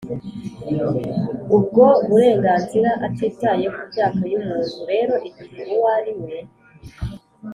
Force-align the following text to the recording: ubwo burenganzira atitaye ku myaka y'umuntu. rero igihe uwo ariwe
ubwo 1.55 1.83
burenganzira 2.07 2.91
atitaye 3.07 3.65
ku 3.75 3.81
myaka 3.91 4.21
y'umuntu. 4.31 4.77
rero 4.89 5.13
igihe 5.29 5.61
uwo 5.75 5.87
ariwe 5.97 6.37